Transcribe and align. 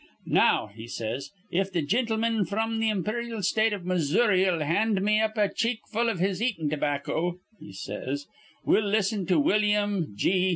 'Now,' 0.25 0.71
he 0.75 0.87
says, 0.87 1.29
'if 1.51 1.71
th' 1.71 1.87
gintleman 1.87 2.43
fr'm 2.45 2.79
th' 2.79 2.85
imperyal 2.91 3.43
State 3.43 3.71
of 3.71 3.85
Mizzoury'll 3.85 4.61
hand 4.61 4.99
me 5.03 5.21
up 5.21 5.37
a 5.37 5.47
cheek 5.53 5.81
full 5.91 6.09
iv 6.09 6.17
his 6.17 6.41
eatin' 6.41 6.71
tobacco,' 6.71 7.37
he 7.59 7.71
says, 7.71 8.25
'we'll 8.65 8.87
listen 8.87 9.27
to 9.27 9.39
Willyum 9.39 10.15
G. 10.15 10.49